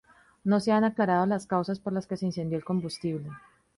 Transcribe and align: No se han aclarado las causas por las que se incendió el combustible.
No 0.43 0.59
se 0.59 0.71
han 0.71 0.83
aclarado 0.83 1.27
las 1.27 1.45
causas 1.45 1.79
por 1.79 1.93
las 1.93 2.07
que 2.07 2.17
se 2.17 2.25
incendió 2.25 2.57
el 2.57 2.63
combustible. 2.65 3.29